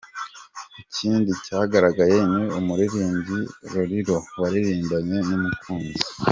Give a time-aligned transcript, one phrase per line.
[0.83, 3.39] Ikindi cyagaragaye ni umuririmbyi
[3.71, 6.05] Lolilo waririmbanye numukunzi.